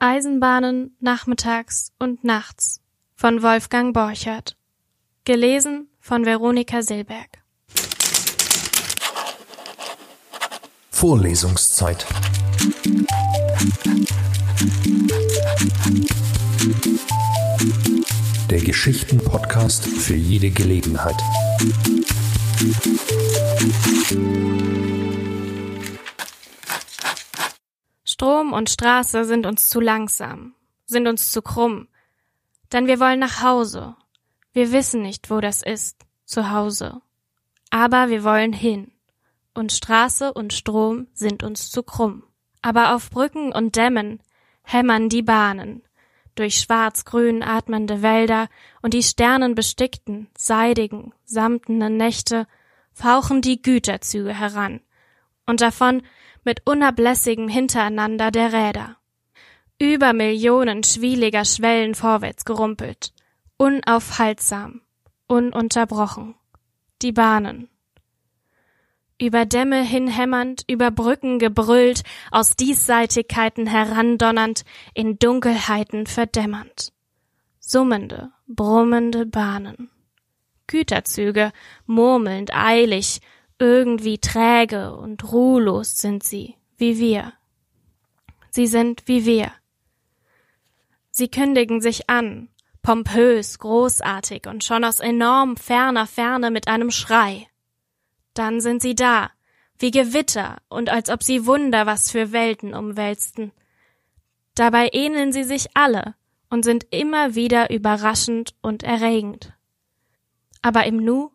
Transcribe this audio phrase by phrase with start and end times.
[0.00, 2.80] Eisenbahnen nachmittags und nachts
[3.16, 4.56] von Wolfgang Borchert.
[5.24, 7.42] Gelesen von Veronika Silberg.
[10.90, 12.06] Vorlesungszeit.
[18.50, 21.16] Der Geschichten-Podcast für jede Gelegenheit.
[28.48, 30.54] Strom und Straße sind uns zu langsam,
[30.86, 31.86] sind uns zu krumm.
[32.72, 33.94] Denn wir wollen nach Hause.
[34.54, 37.02] Wir wissen nicht, wo das ist, zu Hause.
[37.68, 38.90] Aber wir wollen hin.
[39.52, 42.22] Und Straße und Strom sind uns zu krumm.
[42.62, 44.20] Aber auf Brücken und Dämmen
[44.62, 45.82] hämmern die Bahnen.
[46.34, 48.48] Durch schwarz-grün atmende Wälder
[48.80, 52.46] und die sternenbestickten, seidigen, samtenen Nächte
[52.94, 54.80] fauchen die Güterzüge heran.
[55.44, 56.02] Und davon
[56.48, 58.96] mit unablässigem Hintereinander der Räder.
[59.78, 63.12] Über Millionen schwieliger Schwellen vorwärts gerumpelt,
[63.58, 64.80] unaufhaltsam,
[65.26, 66.36] ununterbrochen.
[67.02, 67.68] Die Bahnen.
[69.20, 76.94] Über Dämme hinhämmernd, über Brücken gebrüllt, aus Diesseitigkeiten herandonnernd, in Dunkelheiten verdämmernd.
[77.60, 79.90] Summende, brummende Bahnen.
[80.66, 81.52] Güterzüge,
[81.84, 83.20] murmelnd, eilig,
[83.58, 87.32] irgendwie träge und ruhlos sind sie, wie wir.
[88.50, 89.52] Sie sind wie wir.
[91.10, 92.48] Sie kündigen sich an,
[92.82, 97.48] pompös, großartig und schon aus enorm ferner Ferne mit einem Schrei.
[98.34, 99.30] Dann sind sie da,
[99.78, 103.52] wie Gewitter und als ob sie Wunder was für Welten umwälzten.
[104.54, 106.14] Dabei ähneln sie sich alle
[106.50, 109.52] und sind immer wieder überraschend und erregend.
[110.62, 111.30] Aber im Nu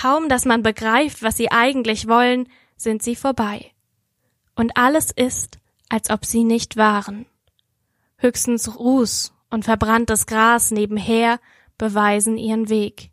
[0.00, 3.72] Kaum, dass man begreift, was sie eigentlich wollen, sind sie vorbei.
[4.54, 7.26] Und alles ist, als ob sie nicht waren.
[8.16, 11.40] Höchstens Ruß und verbranntes Gras nebenher
[11.78, 13.10] beweisen ihren Weg.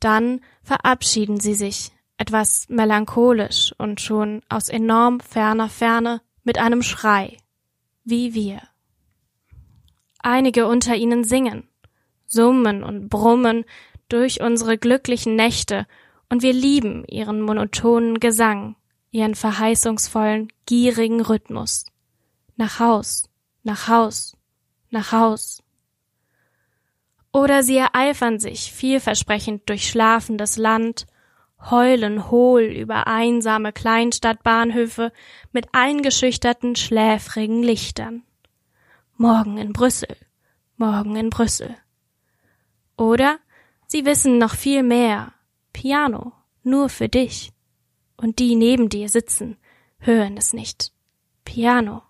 [0.00, 7.36] Dann verabschieden sie sich, etwas melancholisch und schon aus enorm ferner Ferne mit einem Schrei,
[8.04, 8.60] wie wir.
[10.18, 11.68] Einige unter ihnen singen,
[12.26, 13.64] summen und brummen
[14.12, 15.86] durch unsere glücklichen Nächte,
[16.28, 18.76] und wir lieben ihren monotonen Gesang,
[19.10, 21.86] ihren verheißungsvollen, gierigen Rhythmus.
[22.56, 23.28] Nach Haus,
[23.62, 24.36] nach Haus,
[24.90, 25.62] nach Haus.
[27.32, 31.06] Oder sie ereifern sich vielversprechend durch schlafendes Land,
[31.70, 35.12] heulen hohl über einsame Kleinstadtbahnhöfe
[35.52, 38.22] mit eingeschüchterten, schläfrigen Lichtern.
[39.16, 40.16] Morgen in Brüssel,
[40.76, 41.76] morgen in Brüssel.
[42.96, 43.38] Oder
[43.92, 45.32] Sie wissen noch viel mehr.
[45.72, 47.50] Piano, nur für dich.
[48.16, 49.56] Und die neben dir sitzen,
[49.98, 50.92] hören es nicht.
[51.44, 52.04] Piano.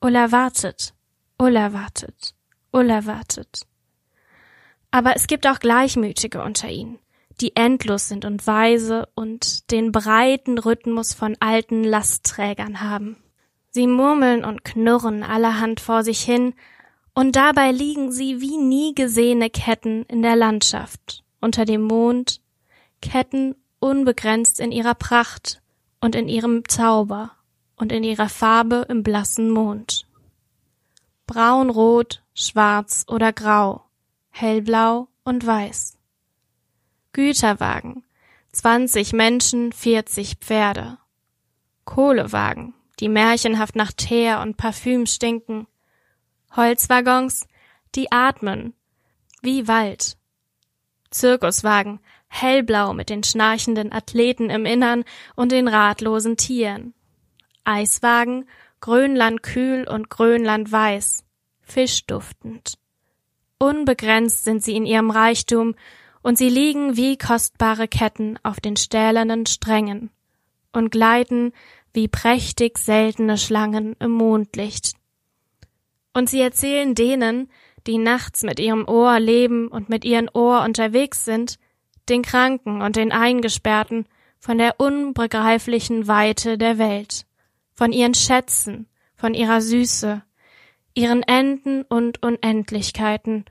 [0.00, 0.94] Ulla wartet,
[1.38, 2.34] Ulla wartet,
[2.72, 3.60] Ulla wartet.
[4.90, 6.98] Aber es gibt auch Gleichmütige unter ihnen,
[7.40, 13.22] die endlos sind und weise und den breiten Rhythmus von alten Lastträgern haben.
[13.70, 16.54] Sie murmeln und knurren allerhand vor sich hin,
[17.18, 22.40] und dabei liegen sie wie nie gesehene Ketten in der Landschaft, unter dem Mond,
[23.02, 25.60] Ketten unbegrenzt in ihrer Pracht
[26.00, 27.32] und in ihrem Zauber
[27.74, 30.06] und in ihrer Farbe im blassen Mond.
[31.26, 33.82] Braun, rot, schwarz oder grau,
[34.30, 35.98] hellblau und weiß.
[37.12, 38.04] Güterwagen,
[38.52, 40.98] zwanzig Menschen, vierzig Pferde.
[41.84, 45.66] Kohlewagen, die märchenhaft nach Teer und Parfüm stinken,
[46.54, 47.46] Holzwaggons,
[47.94, 48.74] die atmen,
[49.42, 50.16] wie Wald.
[51.10, 55.04] Zirkuswagen, hellblau mit den schnarchenden Athleten im Innern
[55.34, 56.94] und den ratlosen Tieren.
[57.64, 58.48] Eiswagen,
[58.80, 61.24] Grönland kühl und Grönland weiß,
[61.62, 62.78] fischduftend.
[63.58, 65.74] Unbegrenzt sind sie in ihrem Reichtum,
[66.22, 70.10] und sie liegen wie kostbare Ketten auf den stählernen Strängen
[70.72, 71.52] und gleiten
[71.94, 74.96] wie prächtig seltene Schlangen im Mondlicht
[76.12, 77.50] und sie erzählen denen,
[77.86, 81.58] die nachts mit ihrem Ohr leben und mit ihren Ohr unterwegs sind,
[82.08, 84.06] den Kranken und den Eingesperrten,
[84.38, 87.26] von der unbegreiflichen Weite der Welt,
[87.72, 90.22] von ihren Schätzen, von ihrer Süße,
[90.94, 93.44] ihren Enden und Unendlichkeiten,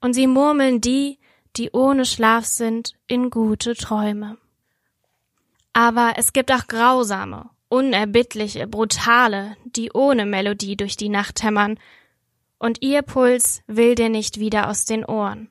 [0.00, 1.18] und sie murmeln die,
[1.56, 4.36] die ohne Schlaf sind, in gute Träume.
[5.72, 11.78] Aber es gibt auch grausame, unerbittliche, brutale, die ohne Melodie durch die Nacht hämmern,
[12.58, 15.50] und ihr Puls will dir nicht wieder aus den Ohren,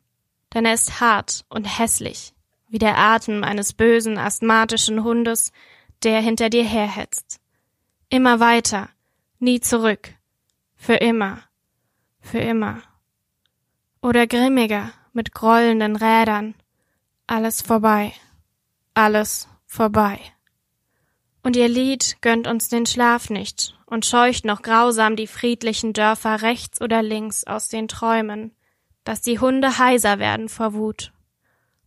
[0.53, 2.33] denn er ist hart und hässlich,
[2.69, 5.51] wie der Atem eines bösen, asthmatischen Hundes,
[6.01, 7.41] der hinter dir herhetzt.
[8.09, 8.89] Immer weiter,
[9.39, 10.13] nie zurück,
[10.75, 11.39] für immer,
[12.21, 12.81] für immer.
[14.01, 16.55] Oder grimmiger, mit grollenden Rädern,
[17.27, 18.13] alles vorbei,
[18.93, 20.19] alles vorbei.
[21.43, 26.41] Und ihr Lied gönnt uns den Schlaf nicht und scheucht noch grausam die friedlichen Dörfer
[26.41, 28.55] rechts oder links aus den Träumen,
[29.03, 31.11] dass die Hunde heiser werden vor Wut.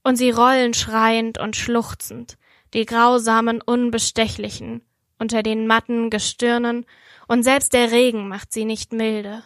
[0.04, 2.36] Und sie rollen schreiend und schluchzend,
[2.74, 4.82] die grausamen Unbestechlichen,
[5.18, 6.84] unter den matten Gestirnen,
[7.26, 9.42] und selbst der Regen macht sie nicht milde.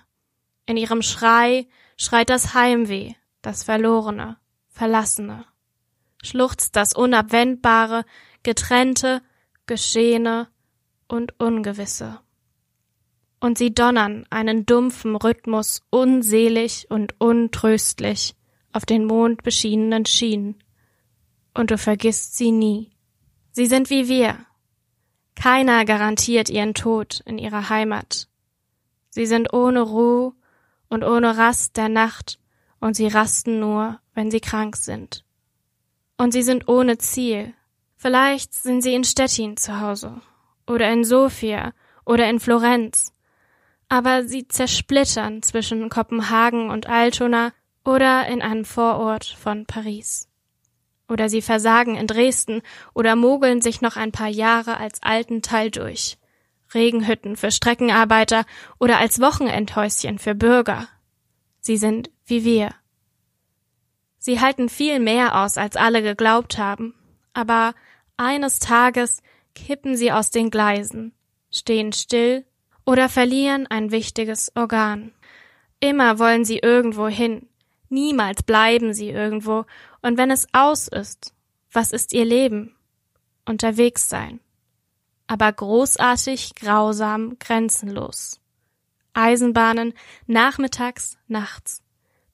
[0.67, 1.67] In ihrem Schrei
[1.97, 4.37] schreit das Heimweh, das Verlorene,
[4.69, 5.47] Verlassene.
[6.23, 8.05] Schluchzt das Unabwendbare,
[8.43, 9.23] Getrennte,
[9.67, 10.49] Geschehene
[11.09, 12.21] und Ungewisse.
[13.41, 18.35] Und sie donnern einen dumpfen Rhythmus unselig und untröstlich
[18.73, 20.63] auf den mondbeschienenen Schienen.
[21.55, 22.91] Und du vergisst sie nie.
[23.53, 24.39] Sie sind wie wir,
[25.41, 28.29] keiner garantiert ihren Tod in ihrer Heimat.
[29.09, 30.35] Sie sind ohne Ruhe
[30.91, 32.39] und ohne Rast der Nacht,
[32.79, 35.25] und sie rasten nur, wenn sie krank sind.
[36.19, 37.55] Und sie sind ohne Ziel.
[38.01, 40.23] Vielleicht sind sie in Stettin zu Hause,
[40.67, 41.75] oder in Sofia,
[42.07, 43.13] oder in Florenz.
[43.91, 47.53] Aber sie zersplittern zwischen Kopenhagen und Altona
[47.85, 50.31] oder in einem Vorort von Paris.
[51.11, 52.63] Oder sie versagen in Dresden
[52.95, 56.17] oder mogeln sich noch ein paar Jahre als alten Teil durch.
[56.73, 58.47] Regenhütten für Streckenarbeiter
[58.79, 60.89] oder als Wochenendhäuschen für Bürger.
[61.61, 62.75] Sie sind wie wir.
[64.17, 66.95] Sie halten viel mehr aus, als alle geglaubt haben,
[67.35, 67.75] aber
[68.21, 69.23] eines Tages
[69.55, 71.13] kippen sie aus den Gleisen,
[71.51, 72.45] stehen still
[72.85, 75.13] oder verlieren ein wichtiges Organ.
[75.81, 77.49] Immer wollen sie irgendwo hin,
[77.89, 79.65] niemals bleiben sie irgendwo
[80.03, 81.35] und wenn es aus ist,
[81.73, 82.77] was ist ihr Leben?
[83.47, 84.41] Unterwegs sein.
[85.27, 88.41] Aber großartig, grausam, grenzenlos.
[89.15, 89.95] Eisenbahnen,
[90.27, 91.83] nachmittags, nachts.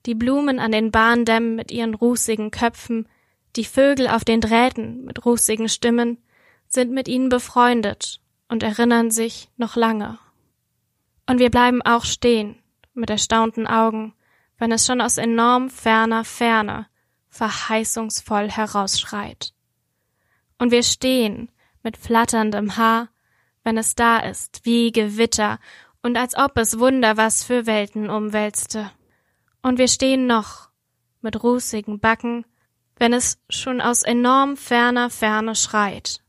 [0.06, 3.08] Die Blumen an den Bahndämmen mit ihren rußigen Köpfen,
[3.56, 6.18] die Vögel auf den Drähten mit rußigen Stimmen,
[6.68, 10.18] sind mit ihnen befreundet und erinnern sich noch lange.
[11.26, 12.56] Und wir bleiben auch stehen,
[12.94, 14.14] mit erstaunten Augen,
[14.58, 16.86] wenn es schon aus enorm ferner Ferne
[17.28, 19.52] verheißungsvoll herausschreit.
[20.58, 21.50] Und wir stehen
[21.82, 23.08] mit flatterndem Haar,
[23.62, 25.58] wenn es da ist, wie Gewitter
[26.02, 28.90] und als ob es Wunder was für Welten umwälzte.
[29.60, 30.70] Und wir stehen noch
[31.20, 32.46] mit rußigen Backen,
[32.96, 36.22] wenn es schon aus enorm ferner Ferne schreit.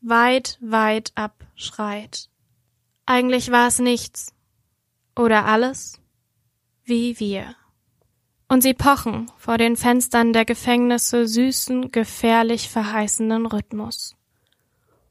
[0.00, 2.28] Weit, weit ab schreit.
[3.06, 4.32] Eigentlich war es nichts.
[5.16, 6.00] Oder alles?
[6.84, 7.54] Wie wir
[8.54, 14.14] und sie pochen vor den Fenstern der Gefängnisse süßen, gefährlich verheißenden Rhythmus.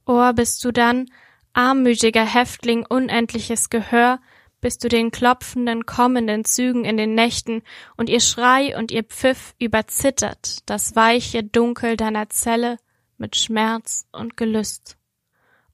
[0.05, 1.09] Ohr bist du dann,
[1.53, 4.19] armütiger Häftling unendliches Gehör,
[4.63, 7.63] bis du den klopfenden, kommenden Zügen in den Nächten
[7.97, 12.77] und ihr Schrei und ihr Pfiff überzittert das weiche Dunkel deiner Zelle
[13.17, 14.95] mit Schmerz und Gelüst.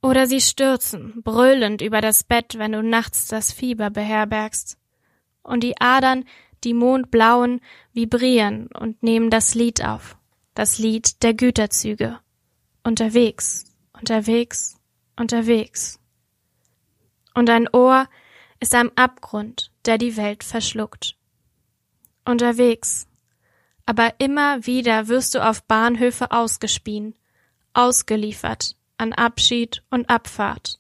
[0.02, 4.76] Oder sie stürzen, brüllend über das Bett, wenn du nachts das Fieber beherbergst.
[5.44, 6.26] Und die Adern,
[6.64, 7.62] die mondblauen,
[7.94, 10.18] vibrieren und nehmen das Lied auf,
[10.56, 12.20] das Lied der Güterzüge.
[12.84, 14.80] Unterwegs, unterwegs,
[15.16, 16.00] unterwegs.
[17.36, 18.08] Und dein Ohr
[18.60, 21.16] ist am Abgrund, der die Welt verschluckt.
[22.26, 23.08] Unterwegs.
[23.86, 27.16] Aber immer wieder wirst du auf Bahnhöfe ausgespien,
[27.74, 30.80] ausgeliefert an Abschied und Abfahrt.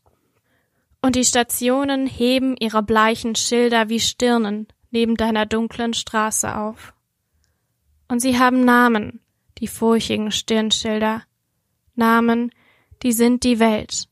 [1.01, 6.93] Und die Stationen heben ihre bleichen Schilder wie Stirnen neben deiner dunklen Straße auf.
[8.09, 9.21] Und sie haben Namen,
[9.59, 11.23] die furchigen Stirnschilder,
[11.95, 12.51] Namen,
[13.03, 14.09] die sind die Welt.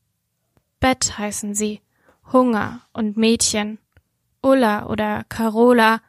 [0.79, 1.81] Bett heißen sie,
[2.31, 3.79] Hunger und Mädchen,
[4.41, 6.01] Ulla oder Carola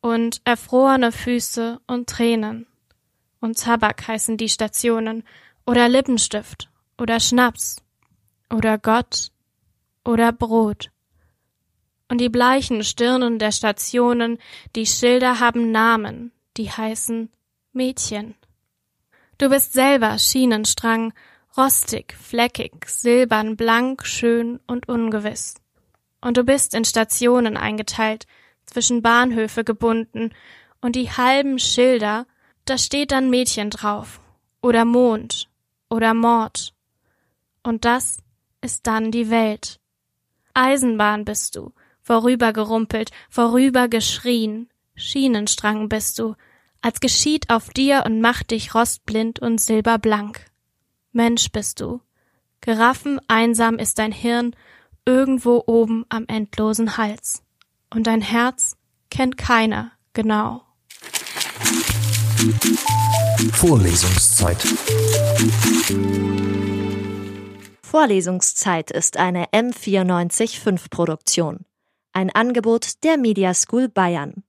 [0.00, 2.66] und erfrorene Füße und Tränen.
[3.40, 5.24] Und Tabak heißen die Stationen
[5.66, 7.76] oder Lippenstift oder Schnaps
[8.50, 9.30] oder Gott
[10.04, 10.92] oder Brot
[12.12, 14.36] und die bleichen Stirnen der Stationen,
[14.76, 17.30] die Schilder haben Namen, die heißen
[17.72, 18.34] Mädchen.
[19.38, 21.14] Du bist selber Schienenstrang,
[21.56, 25.54] rostig, fleckig, silbern, blank, schön und ungewiss.
[26.20, 28.26] Und du bist in Stationen eingeteilt,
[28.64, 30.30] zwischen Bahnhöfe gebunden,
[30.80, 32.26] und die halben Schilder,
[32.64, 34.20] da steht dann Mädchen drauf,
[34.62, 35.48] oder Mond,
[35.90, 36.74] oder Mord.
[37.62, 38.18] Und das
[38.60, 39.78] ist dann die Welt.
[40.54, 44.68] Eisenbahn bist du, vorübergerumpelt, vorübergeschrien.
[44.94, 46.34] Schienenstrang bist du,
[46.80, 50.51] als geschieht auf dir und macht dich rostblind und silberblank.
[51.12, 52.00] Mensch bist du.
[52.62, 54.56] Giraffen einsam ist dein Hirn,
[55.04, 57.42] irgendwo oben am endlosen Hals.
[57.90, 58.76] Und dein Herz
[59.10, 60.62] kennt keiner genau.
[63.52, 64.56] Vorlesungszeit.
[67.82, 71.66] Vorlesungszeit ist eine M945 Produktion.
[72.14, 74.44] Ein Angebot der Media School Bayern.